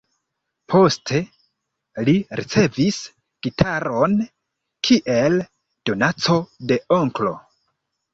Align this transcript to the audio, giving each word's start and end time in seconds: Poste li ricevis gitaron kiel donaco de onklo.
Poste 0.73 1.17
li 2.07 2.15
ricevis 2.39 2.97
gitaron 3.47 4.15
kiel 4.89 5.37
donaco 5.91 6.39
de 6.73 6.79
onklo. 6.99 7.35